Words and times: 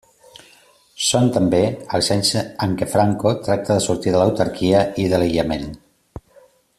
Són, 1.07 1.27
també, 1.35 1.59
els 1.97 2.09
anys 2.15 2.31
en 2.39 2.73
què 2.81 2.89
Franco 2.95 3.35
tracta 3.49 3.73
de 3.77 3.87
sortir 3.89 4.17
de 4.17 4.23
l'autarquia 4.23 4.83
i 5.05 5.09
de 5.13 5.21
l'aïllament. 5.21 5.73